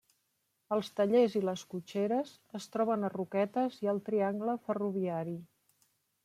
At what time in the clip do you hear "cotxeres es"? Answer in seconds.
1.73-2.65